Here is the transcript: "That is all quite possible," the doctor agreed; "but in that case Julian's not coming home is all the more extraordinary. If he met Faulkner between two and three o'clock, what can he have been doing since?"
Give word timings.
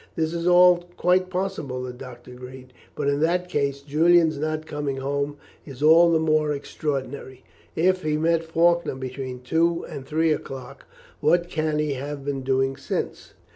"That 0.15 0.23
is 0.33 0.47
all 0.47 0.85
quite 0.97 1.29
possible," 1.29 1.83
the 1.83 1.93
doctor 1.93 2.31
agreed; 2.31 2.73
"but 2.95 3.07
in 3.07 3.19
that 3.19 3.47
case 3.49 3.81
Julian's 3.83 4.39
not 4.39 4.65
coming 4.65 4.97
home 4.97 5.37
is 5.63 5.83
all 5.83 6.11
the 6.11 6.17
more 6.17 6.53
extraordinary. 6.53 7.43
If 7.75 8.01
he 8.01 8.17
met 8.17 8.43
Faulkner 8.43 8.95
between 8.95 9.41
two 9.41 9.85
and 9.87 10.03
three 10.03 10.31
o'clock, 10.31 10.87
what 11.19 11.49
can 11.49 11.77
he 11.77 11.93
have 11.93 12.25
been 12.25 12.41
doing 12.41 12.77
since?" 12.77 13.35